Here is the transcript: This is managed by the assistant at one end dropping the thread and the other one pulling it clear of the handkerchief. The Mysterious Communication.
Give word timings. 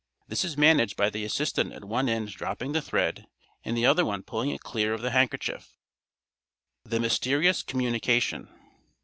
This 0.27 0.43
is 0.43 0.57
managed 0.57 0.97
by 0.97 1.11
the 1.11 1.23
assistant 1.23 1.73
at 1.73 1.85
one 1.85 2.09
end 2.09 2.29
dropping 2.29 2.71
the 2.71 2.81
thread 2.81 3.27
and 3.63 3.77
the 3.77 3.85
other 3.85 4.03
one 4.03 4.23
pulling 4.23 4.49
it 4.49 4.61
clear 4.61 4.95
of 4.95 5.01
the 5.03 5.11
handkerchief. 5.11 5.77
The 6.83 6.99
Mysterious 6.99 7.61
Communication. 7.61 8.49